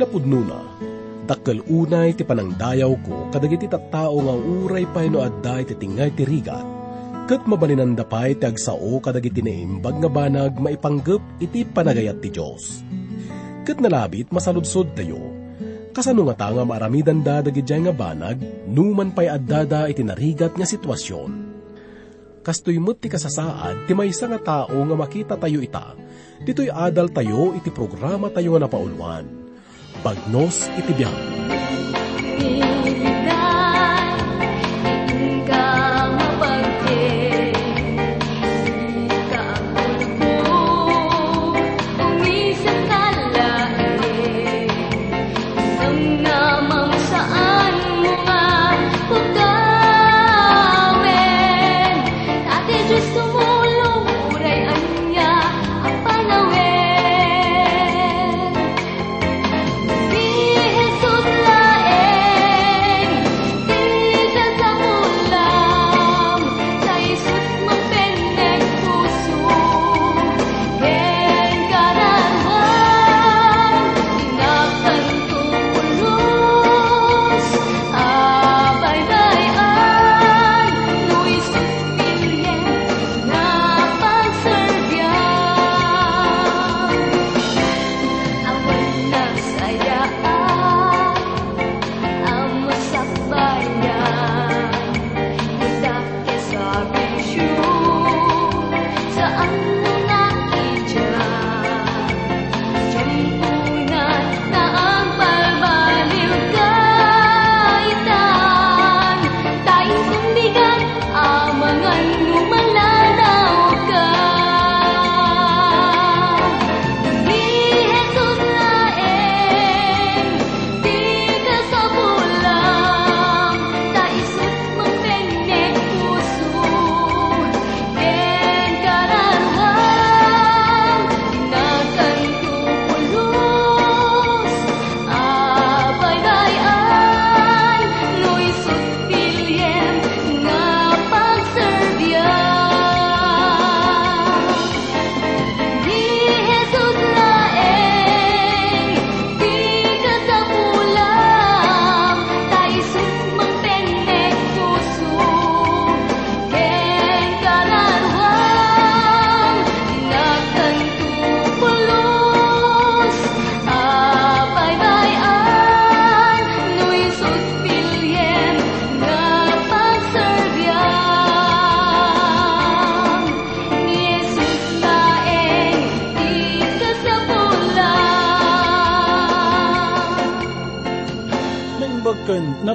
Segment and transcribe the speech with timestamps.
[0.00, 0.60] napudno na,
[1.28, 6.24] dakkel unay ti panangdayaw ko kadagiti tattao nga uray pay no adda iti tingay ti
[6.24, 6.64] rigat,
[7.28, 12.80] ket mabalinanda pay ti agsao kadagiti naimbag nga banag maipanggep iti panagayat ti Dios.
[13.68, 15.20] Ket nalabit masaludsod tayo,
[15.92, 21.50] kasano nga tanga maaramidan da dagiti nga banag, numan pay addada iti narigat nga sitwasyon
[22.40, 25.92] kastoy mo't ti kasasaad, ti maysa nga tao nga makita tayo ita,
[26.40, 29.39] dito'y adal tayo iti programa tayo nga napauluan.
[30.00, 30.96] Bagnos iti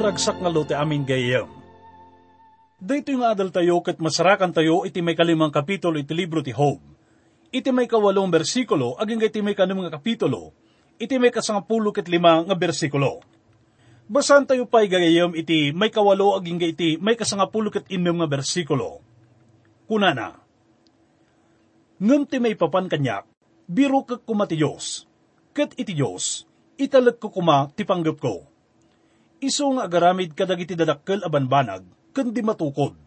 [0.05, 1.49] naragsak nga lote amin gayam.
[2.77, 6.77] Dito yung adal tayo kat masarakan tayo iti may kalimang kapitulo iti libro ti Job.
[7.49, 10.53] Iti may kawalong bersikulo, aging iti may kanimang kapitulo,
[11.01, 13.25] iti may kasangapulo ket lima nga bersikulo.
[14.05, 19.01] Basan tayo pa'y gagayam iti may kawalo aging iti may kasangapulo ket inom nga bersikulo.
[19.89, 20.37] Kunana,
[21.97, 23.25] Ngam ti may papan kanyak,
[23.65, 25.09] biro kag kuma ti Diyos,
[25.49, 26.45] ket iti Diyos,
[26.77, 28.53] italag ko kuma ti panggap ko
[29.45, 31.85] Iso nga agaramid kadagiti dadakkel a banbanag,
[32.17, 32.97] kundi matukod.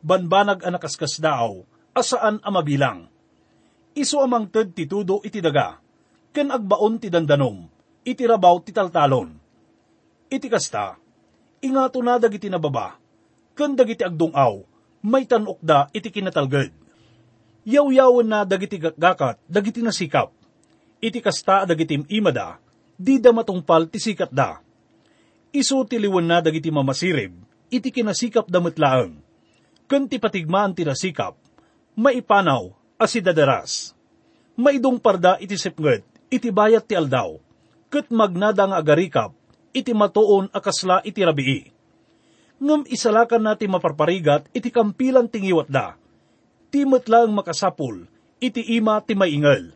[0.00, 3.12] Banbanag anak kaskas daaw, asaan a mabilang.
[3.92, 5.76] Iso amang ted ti tudo iti daga,
[6.32, 7.68] ken agbaon ti dandanom,
[8.08, 9.36] iti rabaw ti taltalon.
[10.32, 10.96] Iti kasta,
[11.60, 12.96] ingato na dagiti nababa,
[13.52, 14.64] ken dagiti agdungaw,
[15.04, 16.72] may tanokda iti kinatalged.
[17.68, 20.32] Yaw-yawan na dagiti gakat, dagiti nasikap.
[21.04, 22.56] Iti kasta dagiti imada,
[22.96, 24.64] di da matungpal ti sikat da
[25.56, 27.32] Isu tiliwan na dagiti mamasirib,
[27.72, 29.16] iti kinasikap damit laeng.
[29.88, 31.32] Kunti patigmaan ti nasikap,
[31.96, 33.96] maipanaw asidadaras.
[34.60, 37.40] Maidong parda iti sipnget, iti bayat ti aldaw.
[37.88, 39.32] Kat magnada nga agarikap,
[39.72, 41.72] iti matuon akasla iti rabii.
[42.60, 45.96] Ngam isalakan nati maparparigat, iti kampilan tingiwat da.
[46.68, 48.04] Timot lang makasapul,
[48.44, 49.72] iti ima ti maingal.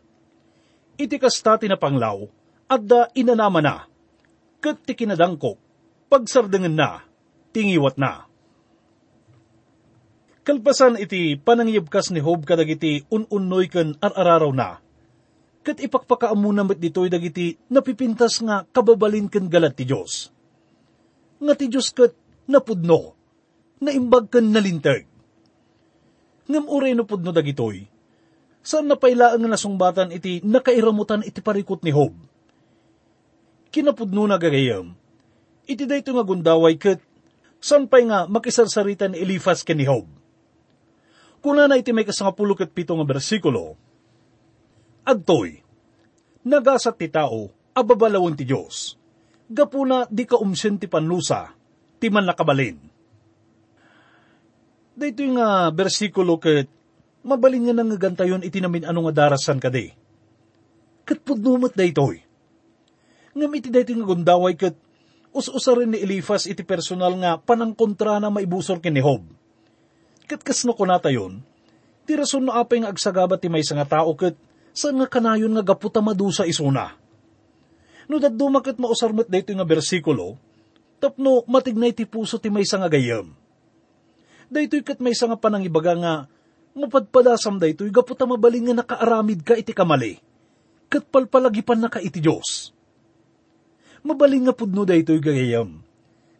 [0.93, 2.21] Iti kasta tinapanglaw,
[2.69, 3.75] adda inanama na.
[4.61, 5.70] Kat ti kinadangkok,
[6.11, 7.07] pagsardangan na,
[7.55, 8.27] tingiwat na.
[10.43, 14.83] Kalpasan iti panangyibkas ni Hob kadagiti ununoy ken arararaw na.
[15.63, 20.33] Kat ipakpakaamuna met ditoy dagiti napipintas nga kababalin ken galat ti Diyos.
[21.39, 22.11] Nga ti Diyos kat
[22.49, 23.15] napudno,
[23.79, 25.07] naimbag ken nalintag.
[26.51, 27.87] Ngam uray no pudno dagitoy,
[28.59, 32.17] saan napailaan nga nasungbatan iti nakairamutan iti parikot ni Hob
[33.71, 34.91] kinapudno na gagayam.
[35.71, 36.99] Iti dayto nga gundaway ket
[37.63, 40.03] san pay nga makisarsarita ni Elifas ken ni Job.
[41.39, 43.79] Kuna na iti may kasangapulo ket pito nga bersikulo,
[45.07, 45.63] Adtoy,
[46.45, 48.99] nagasat ti tao, ababalawon ti Diyos.
[49.49, 51.55] Gapuna di ka umsen ti panlusa,
[51.97, 52.77] ti man nakabalin.
[54.91, 56.67] Dito yung nga bersikulo ket
[57.23, 59.89] mabalin nga nang gantayon iti namin ano nga darasan kadi.
[61.07, 62.21] Kat pudnumot da itoy.
[63.33, 64.75] Ngam iti dito nga gundaway ket
[65.31, 69.23] us-usa rin ni Elifas iti personal nga panangkontra na maibusor ken ni Job.
[70.27, 71.43] Kat kasno ko natayon,
[72.07, 74.35] ti rason na apay nga agsagabat ti may nga tao ket
[74.71, 76.95] saan nga kanayon nga gaputa madusa isuna.
[78.07, 80.35] No daduma ket mausarmet dito nga bersikulo,
[80.99, 83.31] tapno matignay ti puso ti may nga gayam.
[84.51, 86.13] Daytoy ket may nga panangibaga nga
[86.75, 90.19] mapadpadasam daytoy gaputa mabaling nga nakaaramid ka iti kamali.
[90.91, 92.75] Ket palpalagipan na ka iti Dios
[94.01, 95.81] mabaling nga pudno daytoy gagayam.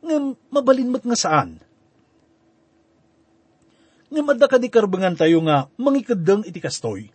[0.02, 1.62] Ngam mabalin mat nga saan?
[4.12, 7.13] Ngam adda kadikarbangan tayo nga mangikadang iti kastoy.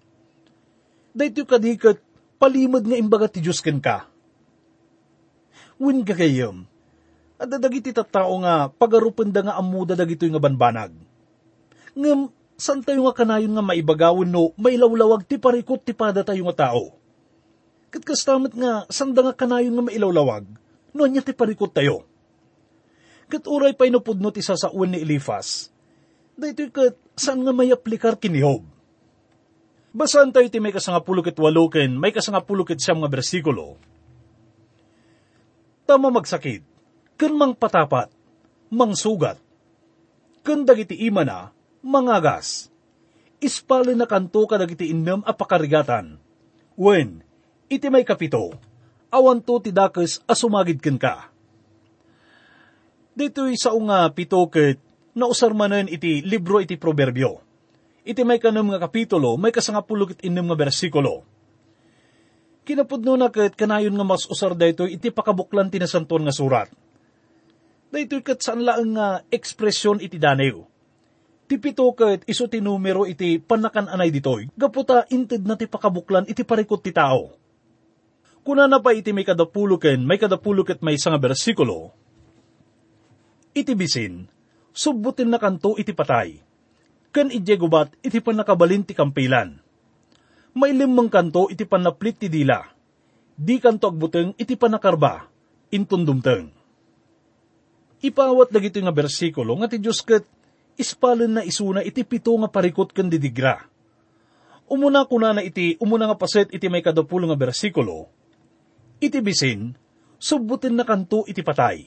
[1.12, 1.98] Daytoy kadikat
[2.38, 4.08] palimad nga imbaga ti Diyos ka.
[5.76, 6.64] Win gagayam.
[7.36, 10.96] Adda dagiti tattao nga pagarupan da nga amuda dagitoy nga banbanag.
[11.92, 16.72] Ngam san tayo nga kanayon nga maibagawin no mailawlawag ti parikot ti pada tayo nga
[16.72, 16.95] tao
[17.96, 20.44] Kat kastamat nga, sanda nga kanayon nga mailawlawag,
[20.92, 22.04] no niya ti parikot tayo.
[23.24, 25.72] Kat uray pa inupudno ti sasauan ni Elifas,
[26.36, 28.68] dahito kat saan nga may aplikar kinihob.
[29.96, 33.80] Basan tayo ti may kasangapulo ket walo ken may kasangapulo ket siyam nga bersikulo.
[35.88, 36.60] Tama magsakit,
[37.16, 38.12] ken mang patapat,
[38.76, 39.40] mang sugat,
[40.44, 41.48] ken dagiti ima na,
[41.80, 42.68] mangagas,
[43.40, 46.20] ispali na kanto kadagiti innem a pakarigatan,
[46.76, 47.24] wen,
[47.66, 48.54] iti may kapito,
[49.10, 51.30] awan to ti dakes asumagid ken ka.
[53.16, 54.76] Dito'y sa unga pito ket
[55.16, 57.40] nausarmanen iti libro iti proverbio.
[58.06, 61.24] Iti may kanam nga kapitulo, may kasangapulo ket inem nga bersikulo.
[62.66, 66.68] Kinapudno na ket kanayon nga mas usar daytoy iti pakabuklan ti nasanton nga surat.
[67.90, 70.62] Daytoy ket saan laeng nga ekspresyon iti danew.
[71.46, 76.28] Ti pito ket iso ti numero iti panakan anay ditoy, gaputa inted na ti pakabuklan
[76.28, 77.45] iti parikot ti tao
[78.46, 81.90] Kuna na pa iti may kadapuluken, may kadapuluket may nga bersikulo,
[83.50, 84.30] iti bisin,
[84.70, 86.38] subutin na kanto iti patay,
[87.10, 89.58] kan ije gubat iti panakabalin ti kampilan.
[90.54, 92.62] May limang kanto iti panaplit ti dila,
[93.34, 95.26] di kanto agbuteng iti panakarba,
[95.74, 96.54] intundumteng.
[97.98, 100.22] Ipawat dagito nga bersikulo nga ti Diyos ket
[100.78, 103.66] ispalen na isuna iti pito nga parikot ken didigra.
[104.70, 108.06] Umuna kuna na iti umuna nga paset iti may kadapulo nga bersikulo,
[109.00, 109.76] iti bisin,
[110.16, 111.84] subutin na kanto iti patay.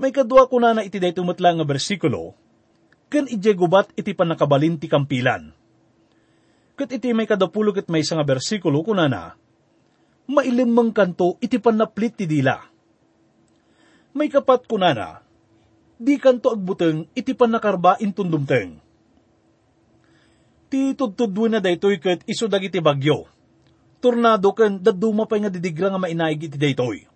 [0.00, 2.32] May kadwa ko na na iti day tumutlang nga bersikulo,
[3.12, 5.52] ken ije gubat iti panakabalin ti kampilan.
[6.72, 9.36] Kat iti may kadapulo ket may nga bersikulo kuna na,
[10.24, 12.56] mailimang kanto iti panaplit ti dila.
[14.16, 15.08] May kapat kuna na,
[16.00, 18.80] di kanto agbuteng iti panakarba intundumteng.
[20.72, 23.28] Ti tudtudwa na daytoy ket iso dagiti bagyo
[24.02, 27.06] tornado ken daduma pay nga didigra nga mainaig iti daytoy.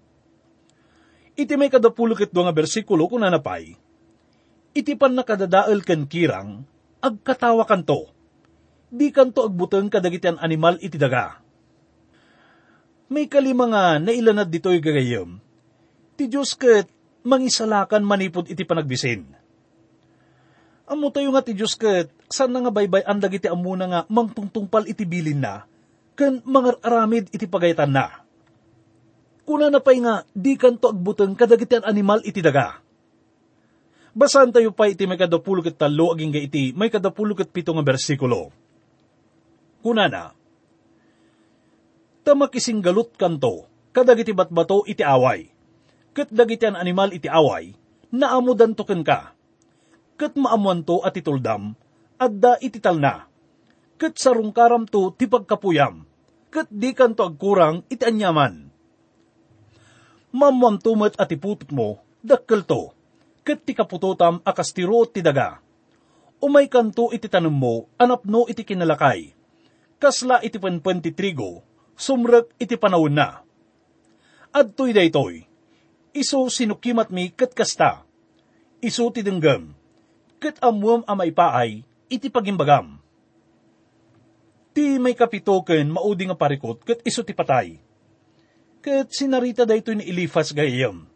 [1.36, 3.74] Iti may kadapulo ket nga bersikulo kun nanapay,
[4.72, 6.62] iti pan nakadadael ken kirang,
[7.02, 8.08] agkatawa kanto,
[8.88, 11.42] di kanto agbuteng kadagitian animal iti daga.
[13.12, 15.42] May kalima nga nailanad ditoy gagayem,
[16.16, 16.88] ti Diyos ket
[17.26, 19.26] mangisalakan manipod iti panagbisin.
[20.86, 25.02] Amo tayo nga ti Diyos ket, saan nga baybay ang dagiti amuna nga mangtungtungpal iti
[25.02, 25.66] bilin na,
[26.16, 26.80] ken mga
[27.30, 28.24] iti pagaytan na.
[29.46, 32.82] Kuna na pay nga, di kanto agbuteng kadagitian animal iti daga.
[34.16, 37.70] Basan tayo pa iti may kadapulo ket talo aging ga iti may kadapulo ket pito
[37.76, 38.48] nga bersikulo.
[39.84, 40.34] Kuna na,
[42.26, 45.52] tamakising galut kanto, kadagiti batbato iti away,
[46.10, 47.76] ket dagitian animal iti away,
[48.10, 49.36] naamudan to ka,
[50.18, 51.78] ket maamuan to at ituldam,
[52.18, 52.82] adda iti
[53.96, 56.04] talna ket sarungkaram to ti pagkapuyam,
[56.52, 58.68] ket di kanto agkurang iti anyaman.
[60.32, 62.92] Mamam tumet at iputot mo, dakkel to,
[63.44, 64.84] ket ti kaputotam akas ti
[65.22, 65.60] daga.
[66.44, 69.32] Umay kanto iti tanong mo, anapno iti kinalakay.
[69.96, 71.64] Kasla iti penpen ti trigo,
[71.96, 73.40] sumrek iti panawin na.
[74.52, 75.40] Adtoy daytoy,
[76.12, 78.04] iso sinukimat mi ket kasta,
[78.84, 79.72] iso ti denggam,
[80.36, 81.80] ket amuam amay paay,
[82.12, 83.05] iti pagimbagam
[84.76, 87.80] Ti may kapito ken maudi nga parikot ket iso ti patay.
[88.84, 91.08] Kat sinarita da ni Elifas gayam.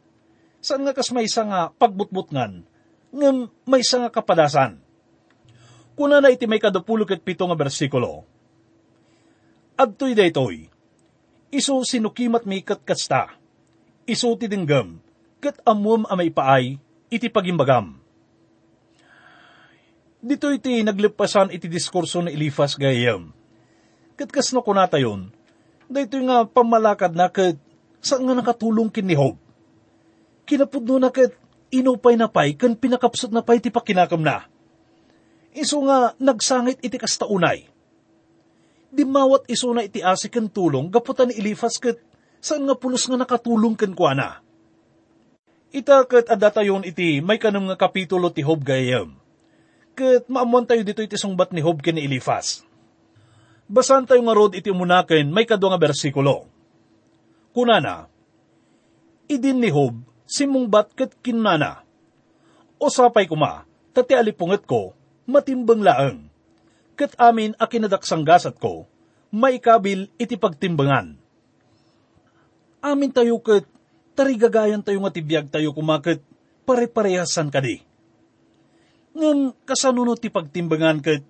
[0.64, 2.64] Saan nga kas may isa nga pagbutbut ngan,
[3.12, 4.80] ngam may isa nga kapadasan.
[5.92, 8.24] Kuna na iti may kadapulo ket pito nga bersikulo.
[9.76, 10.64] Adtoy daytoy,
[11.52, 13.36] iso sinukimat mi kat kasta,
[14.08, 14.96] iso ti dinggam,
[15.36, 16.80] kat amum amay paay,
[17.12, 18.00] iti pagimbagam.
[20.24, 23.36] Dito iti naglipasan iti diskurso ni Elifas gayam.
[24.20, 25.32] Kat kas no kunata yun,
[25.88, 27.56] dito nga pamalakad na kat
[28.04, 29.40] saan nga nakatulong kinihob.
[30.44, 31.32] Kinapudno na kat
[31.72, 34.44] inupay na pay kan pinakapsot na pay ti pakinakam na.
[35.56, 37.64] Iso nga nagsangit iti kastaunay.
[38.92, 41.96] Di mawat iso na iti asik kan tulong gaputan ni Elifas kat
[42.44, 44.44] saan nga pulos nga nakatulong kan kuana.
[45.72, 49.16] Ita kat adatayon iti may kanam nga kapitulo ti Hob gayam.
[49.96, 52.68] Kat maamuan tayo dito iti sungbat ni Hob ken ni Elifas
[53.70, 56.50] Basan tayo nga rod iti umunakin may kadwa nga bersikulo.
[57.54, 58.10] Kunana,
[59.30, 61.86] idin ni Hob, simungbat kat kinana.
[62.82, 63.62] O sapay kuma,
[63.94, 64.90] tati alipunget ko,
[65.30, 66.26] matimbang laeng.
[66.98, 68.90] Kat amin a kinadaksanggasat ko,
[69.30, 71.14] may kabil iti pagtimbangan.
[72.82, 73.70] Amin tayo kat,
[74.18, 76.18] tarigagayan tayo nga tibiyag tayo kumakit,
[76.66, 77.78] pare-parehasan ka di.
[79.14, 81.22] Ngam kasanuno ti pagtimbangan kat,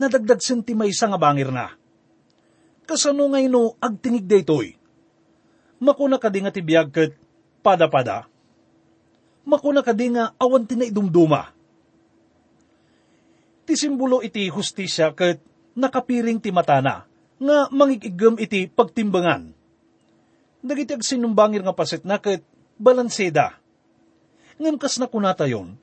[0.00, 1.81] nadagdag senti may nga bangir na
[2.86, 4.74] kasano ngay no agtingig daytoy.
[5.82, 7.12] Makuna ka nga tibiyag kat
[7.62, 8.30] pada-pada.
[9.42, 11.50] Makuna ka nga awan tinaidumduma.
[13.66, 15.42] Ti simbolo iti hustisya kat
[15.74, 17.06] nakapiring ti matana
[17.42, 19.50] nga mangigigam iti pagtimbangan.
[20.62, 22.46] Dagiti ag sinumbangir nga pasit na kat
[22.78, 23.58] balanseda.
[24.62, 25.74] Ngam kas na kunata yon,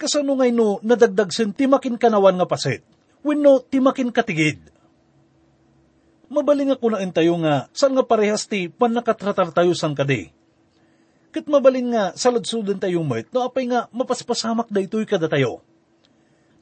[0.00, 2.80] kasano ngay no nadagdag sen timakin kanawan nga pasit,
[3.20, 4.77] wenno timakin katigid
[6.28, 10.30] mabaling ako na tayo nga, saan nga parehas ti panakatratar tayo sang kadi.
[11.28, 15.60] Kat mabaling nga, saladsudan tayo met, no apay nga, mapaspasamak da ito'y kada tayo.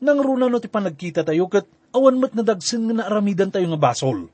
[0.02, 4.26] Nang runa no ti panagkita tayo, kat awan met nadagsin nga naaramidan tayo nga basol.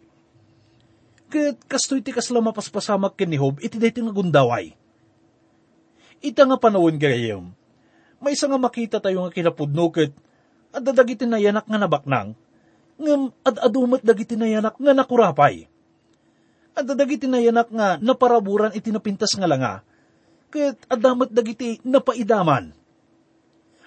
[1.28, 4.72] Kat kastoy ti kasla mapaspasamak ken ni Hob, iti dahi nga gundaway.
[6.22, 7.52] Ita nga panawin gayam,
[8.22, 10.14] may isa nga makita tayo nga kinapudno kat,
[10.72, 12.32] at dadagiti na yanak nga nabaknang,
[13.00, 15.68] ngam at adumat dagiti nayanak nga nakurapay.
[16.72, 19.84] At dagiti nayanak nga naparaburan iti napintas nga langa,
[20.48, 22.72] ket adamat dagiti napaidaman.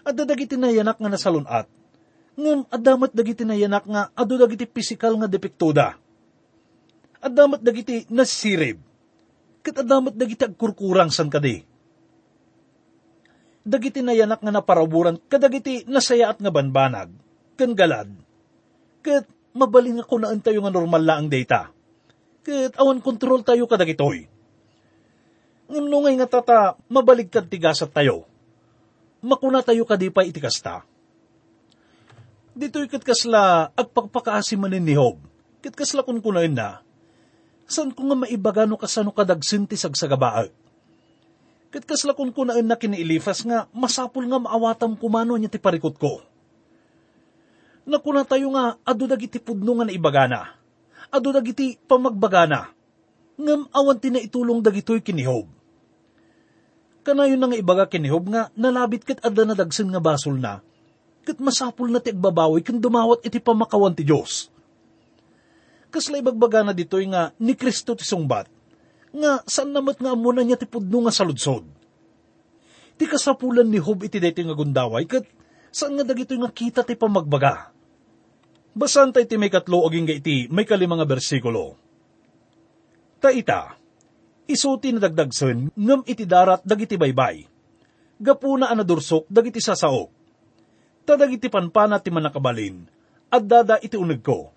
[0.06, 1.66] At dagiti nayanak nga nasalunat,
[2.38, 5.98] ngam adamat dagiti nayanak nga adu dagiti pisikal nga depektoda.
[7.26, 8.78] Adamat dagiti nasirib,
[9.66, 11.66] ket adamat dagiti agkurkurang san kadi.
[13.66, 17.10] Dagiti nayanak nga naparaburan kadagiti nasayaat nga banbanag,
[17.58, 18.14] ken galad,
[19.06, 21.70] Kat mabaling ako na tayo nga normal la ang data.
[22.42, 24.26] Kat awan kontrol tayo kadagitoy.
[25.70, 28.26] Ngumnungay nga tata, mabalig kad tigasat tayo.
[29.22, 30.82] Makuna tayo kadipay itikasta.
[32.58, 35.22] Dito'y katkasla agpagpakaasi manin ni Hob.
[35.62, 36.82] Katkasla kun kunain na,
[37.70, 40.50] san ko nga maibagano kasano kadagsinti sagsagabaag.
[41.74, 46.26] Katkasla kun kunain na kiniilifas nga masapul nga maawatam kumano niya ti parikot ko
[47.86, 50.58] Nakuna tayo nga, adu dagiti pudno nga naibagana.
[51.13, 52.74] Adu dagiti pamagbagana.
[53.38, 55.46] Ngam awan ti na itulong dagitoy kinihob.
[57.06, 60.65] Kanayon na nga ibaga kinihob nga nalabit kat adda na dagsin nga basol na.
[61.22, 64.50] Kat masapul na ti agbabawi kan dumawat iti pamakawan ti Diyos.
[65.94, 68.50] Kasla ibagbaga na ditoy nga ni Kristo ti sungbat.
[69.13, 71.70] Nga saan namat nga amuna niya ti pudno nga saludsod.
[72.98, 75.30] Ti kasapulan ni Hob iti daytoy nga gundaway kat
[75.70, 77.75] saan nga dagitoy nga kita ti pamagbaga
[78.75, 81.79] Basan tayo ti may katlo aging iti may kalima nga bersikulo.
[83.24, 83.72] Taita,
[84.51, 87.48] isuti na dagdagsen ngam iti darat dagiti baybay.
[88.20, 90.12] Gapuna anadursok dagiti sasaok.
[91.08, 92.84] Tadagiti panpana ti manakabalin,
[93.32, 94.51] at dada iti uneg ko.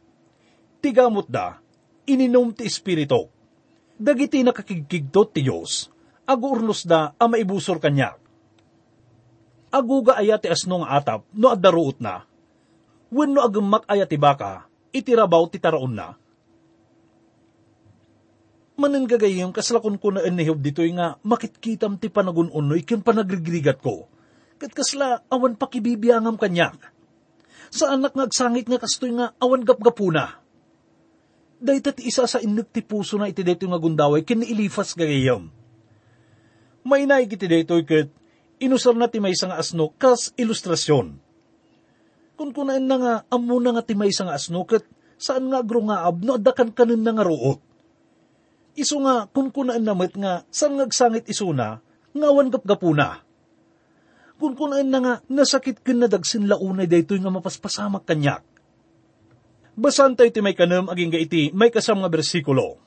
[0.82, 1.54] Tigamot da,
[2.10, 3.30] ininom ti espiritok.
[3.98, 5.94] Dagiti nakakigkigtot ti Diyos,
[6.26, 8.18] agurnos da a maibusor kanyak.
[9.70, 12.27] Aguga aya ti asno nga atap no addaruot na,
[13.08, 16.16] wenno agamak aya ti baka, itirabaw ti taraon na.
[18.78, 24.06] Manen gagayong kaslakon ko na enihob dito'y nga makitkitam ti panagununoy ken panagrigrigat ko.
[24.54, 26.78] Kat kasla awan pakibibiyangam kanyak.
[27.74, 30.38] Sa anak nga agsangit nga kastoy nga awan gapgapuna.
[31.58, 35.50] Dahit ti isa sa inag ti puso na iti dito nga gundaway ken ilifas gagayom.
[36.86, 38.14] May naigiti dito ket
[38.62, 41.27] inusar na ti may nga asno kas ilustrasyon
[42.38, 44.86] kun kunain na nga, amo na nga timay sa nga asnuket,
[45.18, 47.58] saan nga agro nga ab, no adakan kanin na nga ruot.
[48.78, 51.82] Iso nga, kung kunaan namat nga, saan ngagsangit isuna,
[52.14, 53.26] ngawan gapgapuna.
[54.38, 58.46] Kung kunaan na nga, nasakit kin na dagsin launay daytoy nga mapaspasamak kanyak.
[59.74, 62.78] Basan tayo ti may kanam aging ga iti may kasam nga bersikulo.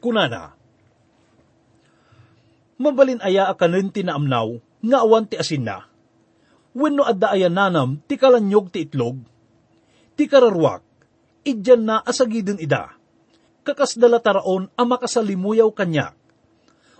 [0.00, 0.56] Kunana,
[2.76, 5.88] Mabalin aya akanen ti naamnaw, nga awan ti asin na.
[6.76, 9.16] Wenno adda aya nanam, ti kalanyog ti itlog,
[10.12, 10.84] ti kararwak,
[11.40, 12.92] idyan na asagidin ida.
[13.64, 16.12] Kakas dala taraon ang makasalimuyaw kanya.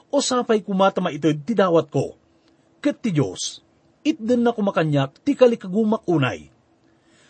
[0.09, 2.17] O sapay kumata maitid ti dawat ko.
[2.81, 3.61] Kat ti Diyos,
[4.01, 6.49] itden na kumakanyak ti kalikagumak unay.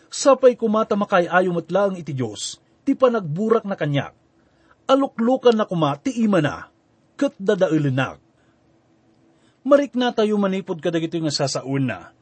[0.07, 4.15] Sapay kumata makayayo matlaang iti Diyos, ti panagburak na kanyak.
[4.87, 6.71] Aluklukan na kuma ti ima na,
[7.19, 8.23] kat dadailenak
[9.67, 12.15] marik na tayo manipod kadagito nga sasaun na.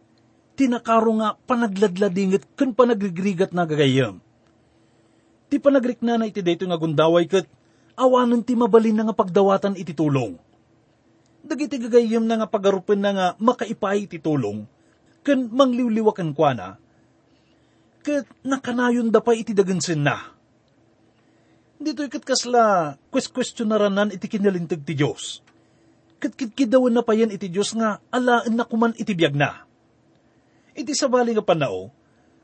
[0.56, 4.24] Tinakaro nga panagladladingit kan panagrigrigat na gagayam.
[5.52, 7.46] Ti panagrik na na iti dayto nga gundaway kat
[8.00, 10.40] awanan ti mabalin na nga pagdawatan iti tulong.
[11.46, 14.66] Dagiti gagayam na nga pagarupan na nga makaipay iti tulong,
[15.22, 16.68] kan mangliwliwakan kwa na,
[18.02, 20.34] kat nakanayon da pa iti dagansin na.
[21.78, 25.46] Dito'y kat kasla, kwes-kwestyonaran iti kinalintag ti Diyos
[26.26, 29.68] Katkitkidawan na pa yan iti Diyos nga, alaan na kuman iti biyag na.
[30.76, 31.90] Iti sabali nga panao,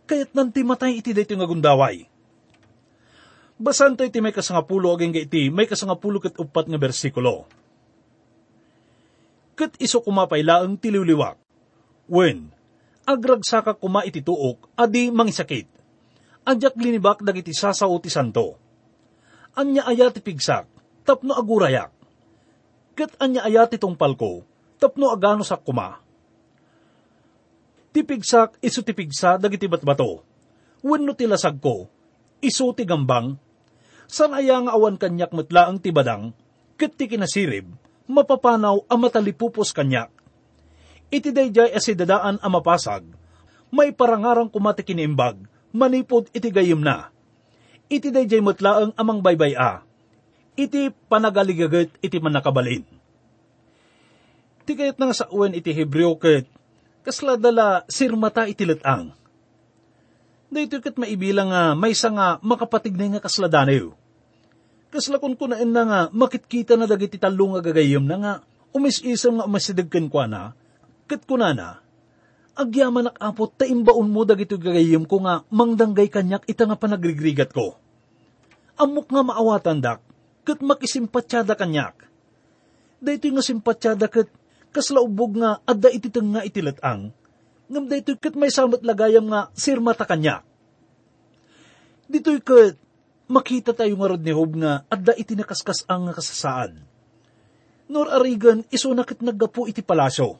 [0.07, 2.07] kayat nanti matay iti dayto nga gundaway.
[3.61, 7.45] Basan tayo iti may kasangapulo aging iti may kasangapulo kat upat nga bersikulo.
[9.53, 11.37] Kat iso kumapay laang tiliwliwak.
[12.09, 12.49] When,
[13.05, 15.69] agragsaka kuma iti tuok, adi mangisakit.
[16.41, 18.57] Adyak linibak dagiti sasaw ti santo.
[19.53, 20.65] Anya ayat pigsak,
[21.05, 22.01] tapno agurayak
[23.01, 24.45] ket anya ayat itong palko,
[24.77, 25.97] tapno agano sa kuma.
[27.91, 30.23] Tipigsak iso tipigsa dagiti batbato,
[30.79, 31.59] wenno ti lasag
[32.39, 33.35] iso ti gambang,
[34.07, 36.31] san aya nga awan kanyak metla ang tibadang,
[36.79, 37.67] ket ti kinasirib,
[38.07, 40.07] mapapanaw ang matalipupos kanyak.
[41.11, 43.03] Iti dayjay asidadaan ang mapasag,
[43.71, 45.43] may parangarang kumati kiniimbag,
[45.75, 47.11] manipod iti gayim na.
[47.91, 49.83] Iti dayjay metlaang amang baybay a,
[50.55, 52.87] iti panagaligagat iti manakabalin.
[54.63, 56.47] Ti kayat nga sa uwan iti Hebreo ket,
[57.01, 59.13] kasla dala sirmata iti letang.
[60.51, 63.95] Dito kat maibilang nga may nga makapatig na nga kasladanew.
[64.91, 68.33] Kasla kun kunain na nga makitkita na dagiti talo nga gagayom na nga
[68.75, 70.51] umisisam nga umasidagkan kwa na,
[71.07, 71.79] kat kunana,
[72.55, 77.55] agyaman ak apot ta imbaon mo dagito gagayom ko nga mangdanggay kanyak ita nga panagrigrigat
[77.55, 77.79] ko.
[78.75, 80.03] Amok nga maawatan dak,
[80.43, 81.95] kat makisimpatyada kanyak.
[82.99, 84.27] Dito nga simpatyada kat
[84.71, 87.11] kaslaubog nga adda ititeng nga itilatang,
[87.71, 90.43] ngam dito kat may samat lagayam nga sirmata kanyak.
[92.11, 92.75] Dito'y kat
[93.31, 96.83] makita tayo nga rod ni Hob nga adda iti nakaskas ang nga kasasaan.
[97.87, 100.35] Nor arigan iso na kat naggapo iti palasyo.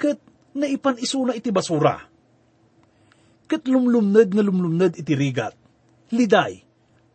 [0.00, 0.16] Kat
[0.56, 2.00] naipan iso na iti basura.
[3.44, 5.52] Kat lumlumned nga lumlumned iti rigat.
[6.08, 6.64] Liday,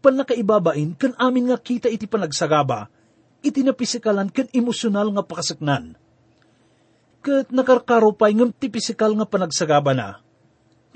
[0.02, 2.90] pan nakaibabain kan amin nga kita iti panagsagaba,
[3.42, 5.98] iti napisikalan kan emosyonal nga pakasaknan.
[7.22, 10.18] Kat nakarkaropay ngam ti pisikal nga panagsagaba na,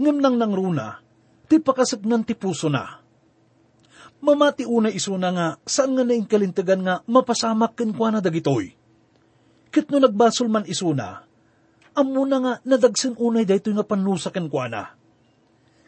[0.02, 0.98] ngam nang nangruna,
[1.46, 3.02] ti pakasaknan ti puso na.
[4.26, 8.74] Mamati una isuna nga, saan nga naing kalintagan nga mapasamak ken kwa na dagitoy.
[9.70, 11.22] Kat no nagbasol man isuna,
[11.94, 14.84] amuna nga nadagsin unay daytoy nga panusaken kwa na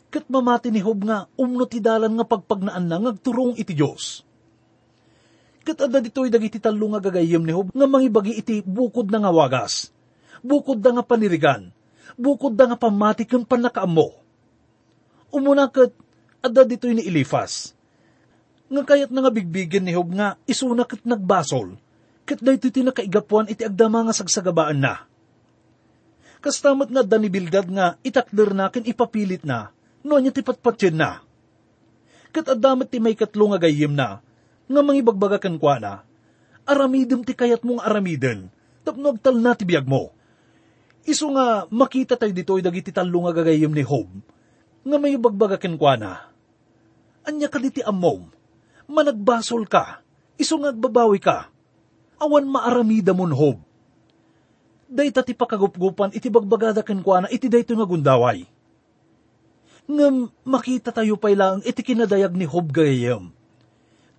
[0.08, 4.24] kat mamati ni Hob nga umno ti dalan nga pagpagnaan na ngagturong iti Diyos.
[5.68, 9.32] Kat ada dito'y dagiti talo nga gagayem ni Hob nga mangibagi iti bukod na nga
[9.36, 9.92] wagas,
[10.48, 11.68] bukod na nga panirigan,
[12.16, 14.16] bukod na nga pamati kang panakaamo.
[15.36, 15.92] Umuna kat
[16.40, 17.76] ada dito'y ni Ilifas.
[18.72, 21.76] Nga kayat na nga bigbigin ni Hob nga isuna kat nagbasol,
[22.24, 25.04] kat daytoy ti nakaigapuan iti agdama nga sagsagabaan na.
[26.40, 31.12] Kastamat nga dani Bildad nga itakder na ken ipapilit na, no niya ti patpatyan na.
[32.32, 34.24] Kat adamat ti may katlo nga gayim na,
[34.68, 35.94] nga mangibagbagakan kwa na,
[36.68, 38.52] aramidem ti kayat mong aramiden,
[38.84, 40.17] tapno agtal na ti biyag mo.
[41.08, 44.12] Iso nga makita tayo dito dagiti talo nga gagayim ni Hob,
[44.84, 46.28] nga may bagbagakan kwa na.
[47.24, 48.28] Anya ka ti amom,
[48.92, 50.04] managbasol ka,
[50.36, 51.48] iso nga agbabawi ka,
[52.20, 53.64] awan maaramida mon Hob.
[54.88, 58.48] Dayta ti pakagupgupan iti bagbagadakan kwa na iti dayto nga gundaway
[59.88, 60.08] nga
[60.44, 63.32] makita tayo pa ilang iti kinadayag ni Hob gayam.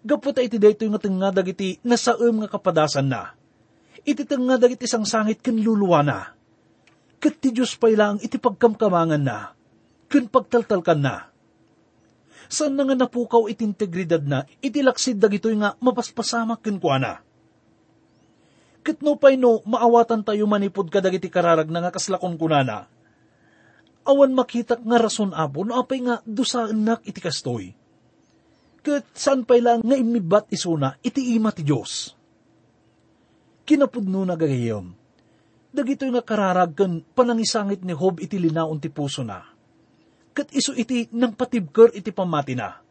[0.01, 3.37] Gapot iti dayto nga nga dagiti nasaem nga kapadasan na.
[4.09, 6.38] Iti nga dagiti isang sangit ken luluwa na.
[7.19, 9.51] Kat ti Diyos pa ilang iti pagkamkamangan na.
[10.07, 11.27] Ken pagtaltalkan na.
[12.49, 17.21] Saan na nga napukaw iti integridad na, iti laksid dagitoy nga mapaspasamak kenkwana.
[18.81, 22.89] Kitno pa'y no, maawatan tayo manipod ka dagiti kararag na nga kaslakon kunana.
[24.09, 27.77] Awan makita nga rason apo, no apay nga dusaan nak iti kastoy.
[28.81, 32.17] Kat saan pa'y lang nga imibat isuna, iti ima ti Diyos.
[33.69, 34.97] Kinapudno na gagayom.
[35.79, 39.47] Dagitoy nga kararag kan panangisangit ni Hob iti linaon ti puso na.
[40.35, 42.83] Kat iso iti nang patibker iti pamati na.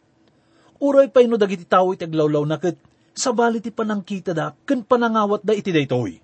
[0.80, 2.80] Uray pa'y no dagiti tao iti aglawlaw na kat
[3.12, 6.16] sabali ti panangkita da kan panangawat da iti daytoy.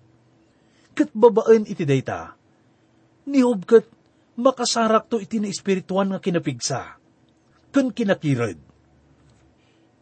[0.95, 2.32] Kat babaan iti dayta.
[3.28, 3.84] Ni Hob kat
[4.39, 6.95] makasarak to iti na espirituan nga kinapigsa.
[7.76, 8.56] Kan kinakirad.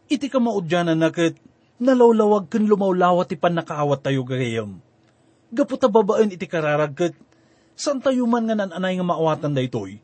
[0.06, 1.34] Iti ka maudyanan na kat
[1.82, 4.78] nalawlawag kan lumawlawat ti panakaawat tayo gagayam.
[5.52, 7.14] Gaputa babaan iti kararag kat
[7.76, 10.00] saan tayo man nga nananay nga maawatan daytoy.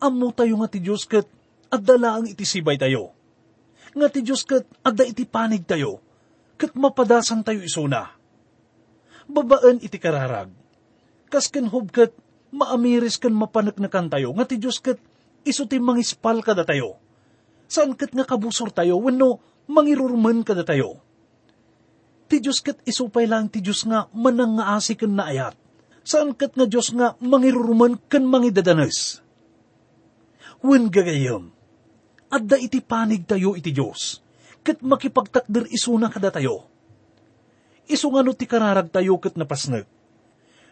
[0.00, 1.28] Amo tayo nga ti Diyos kat
[1.68, 3.12] at dalaang iti sibay tayo.
[3.92, 6.00] Nga ti Diyos kat adda iti panig tayo
[6.56, 8.16] kat mapadasan tayo isuna.
[9.28, 10.48] Babaan iti kararag.
[11.28, 12.16] Kas ken hubkat
[12.52, 14.96] maamiris kan mapanaknakan tayo nga ti Diyos kat
[15.44, 17.02] iso ti mangispal kada tayo
[17.72, 21.00] saan kat nga kabusor tayo, wano mangirurman kada tayo.
[22.32, 25.52] Ti Diyos kat isupay lang ti Diyos nga manang nga asi kan na ayat.
[26.00, 29.20] Saan kat nga Diyos nga mangirurman kan mangidadanas.
[30.64, 31.52] Wen gagayam,
[32.32, 34.24] adda iti panig tayo iti Diyos,
[34.64, 36.64] kat makipagtakder isuna kada tayo.
[37.84, 39.84] Iso nga no ti kararag tayo kat napasnag.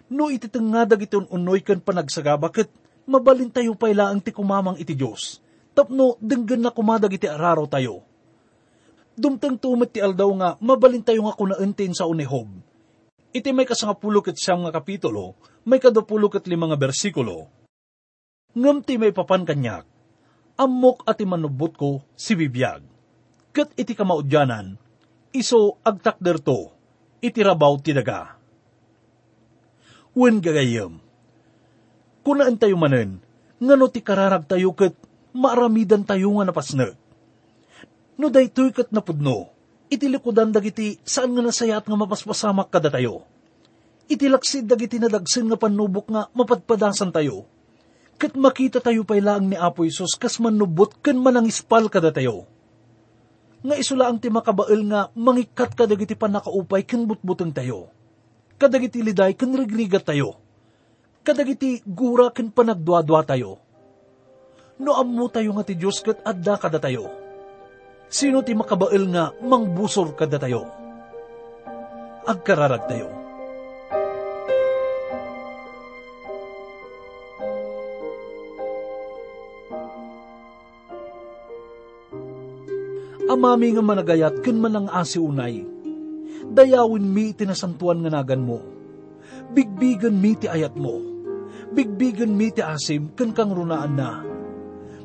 [0.09, 2.73] No iti tengadag iti unoy kan panagsagaba kat
[3.05, 5.45] mabalin tayo payla ang ti kumamang iti Diyos
[5.77, 8.10] tapno denggan na kumadag iti araraw tayo.
[9.21, 12.49] Dumtang tumat ti aldaw nga, mabalin tayo nga kunaentin sa unihob.
[13.37, 15.37] Iti may kasangapulo kat siyam nga kapitulo,
[15.69, 17.53] may kadapulo kat lima nga bersikulo.
[18.57, 19.85] Ngam ti may papan kanyak,
[20.57, 22.81] amok at imanubot ko si bibiyag.
[23.53, 24.81] Kat iti kamaudyanan,
[25.37, 26.73] iso agtakder to,
[27.21, 28.41] iti rabaw ti daga.
[30.17, 30.97] Wen gagayam,
[32.25, 33.21] kunaan tayo manen,
[33.61, 34.97] ngano ti kararag tayo kat
[35.37, 36.97] maaramidan tayo nga napasnag.
[38.21, 39.49] No daytoy kat napudno,
[39.89, 43.25] itilikudan dagiti saan nga nasayat nga mapaspasamak kada tayo.
[44.13, 47.49] Itilaksid dagiti nadagsin nga panubok nga mapadpadasan tayo.
[48.21, 52.45] Kat makita tayo pay lang ni Apo Isos kas manubot kan manangispal kada tayo.
[53.65, 57.89] Nga isula ang ti makabael nga mangikat kadagiti panakaupay kan butbuteng tayo.
[58.61, 60.37] Kadagiti liday kan rigrigat tayo.
[61.25, 63.65] Kadagiti gura kan panagdwadwa tayo
[64.81, 67.20] no ammo tayo nga ti Diyos kat adda kada tayo.
[68.11, 70.67] Sino ti makabael nga mangbusor kada tayo?
[72.27, 73.09] Agkararag tayo.
[83.31, 85.63] Amami nga managayat ken man ang asi unay.
[86.51, 88.59] Dayawin mi tinasantuan nga nagan mo.
[89.55, 90.99] Bigbigan mi ti ayat mo.
[91.71, 94.27] Bigbigan mi ti asim ken kang runaan na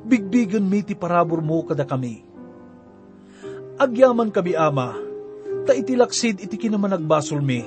[0.05, 2.24] bigbigan mi ti parabor mo kada kami.
[3.75, 4.95] Agyaman kami ama,
[5.67, 7.59] ta itilaksid iti kinaman nagbasol mi,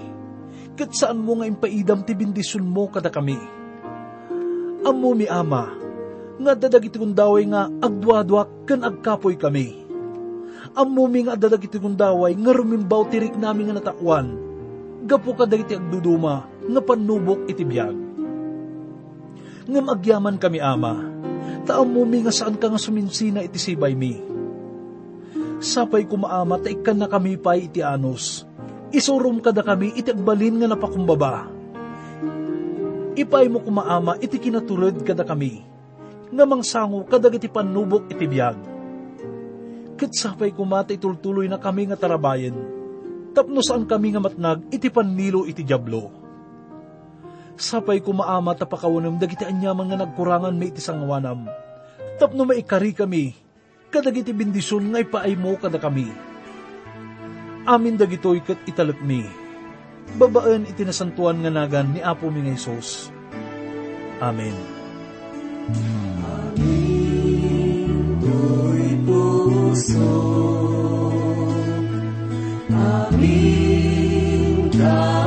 [0.72, 3.36] kat saan mo nga impaidam ti bindisyon mo kada kami.
[4.88, 5.68] Amo mi ama,
[6.40, 9.84] nga dadag iti kundaway nga agdwadwa kan agkapoy kami.
[10.72, 14.32] Amo mi nga dadag iti kundaway nga rumimbaw tirik nami nga natakwan,
[15.04, 17.96] gapo kada iti agduduma nga panubok iti biyag.
[19.68, 21.04] Ngam agyaman kami ama,
[21.68, 24.37] taam mo mi nga saan ka nga suminsina iti sibay mi.
[25.58, 28.46] Sapay kumaama ta ikan na kami pa iti anos.
[28.94, 31.50] Isurum kada kami iti agbalin nga napakumbaba.
[33.18, 35.66] Ipay mo kumaama iti kinatulad kada kami.
[36.30, 38.58] Nga mangsango kadag iti panubok iti biyag.
[39.98, 42.54] Kat sapay kumata itultuloy na kami nga tarabayan.
[43.34, 46.28] Tapno saan kami nga matnag iti panilo iti jablo
[47.58, 51.50] sapay kumaama tapakawanam dagiti anyaman nga nagkurangan may iti sangawanam.
[52.16, 53.34] Tapno maikari kami,
[53.88, 56.08] kadagiti bindisyon nga ipaay mo kada kami.
[57.68, 59.24] Amin dagitoy kat italak mi.
[60.16, 63.12] Babaan itinasantuan nga nagan ni Apo mi nga Isos.
[64.24, 64.56] Amen.
[66.24, 66.88] Amin.
[69.08, 70.08] puso.
[72.72, 73.08] Amin.
[74.78, 75.17] Amin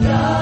[0.00, 0.37] God.